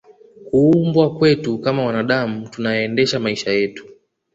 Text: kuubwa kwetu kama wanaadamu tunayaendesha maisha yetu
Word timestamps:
kuubwa 0.45 1.15
kwetu 1.17 1.57
kama 1.59 1.85
wanaadamu 1.85 2.49
tunayaendesha 2.49 3.19
maisha 3.19 3.51
yetu 3.51 3.87